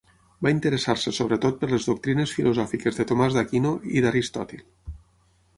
Va 0.45 0.51
interessar-se 0.53 1.13
sobretot 1.17 1.59
per 1.59 1.69
les 1.73 1.85
doctrines 1.91 2.33
filosòfiques 2.39 2.99
de 3.01 3.07
Tomàs 3.13 3.39
d'Aquino 3.39 3.77
i 3.99 4.07
d'Aristòtil. 4.07 4.69